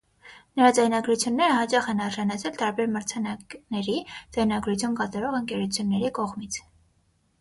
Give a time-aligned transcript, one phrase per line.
[0.59, 3.99] Նրա ձայնագրությունները հաճախ են արժանացել տարբեր մրցանակների
[4.39, 6.59] ձայնագրություն կատարող ընկերությունների կողմից։